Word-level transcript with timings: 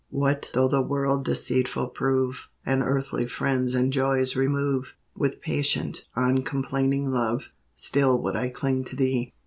What 0.09 0.49
though 0.55 0.67
the 0.67 0.81
world 0.81 1.23
deceitful 1.25 1.89
prove, 1.89 2.47
And 2.65 2.81
earthly 2.81 3.27
friends 3.27 3.75
and 3.75 3.93
joys 3.93 4.35
remove; 4.35 4.95
With 5.15 5.41
patient, 5.41 6.05
uncomplaining 6.15 7.11
love, 7.11 7.43
Still 7.75 8.17
would 8.23 8.35
I 8.35 8.49
cling 8.49 8.83
to 8.85 8.95
Thee. 8.95 9.31